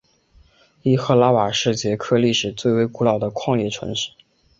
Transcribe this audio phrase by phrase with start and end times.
[0.81, 4.09] 伊赫拉瓦是捷克历史最为古老的矿业城市。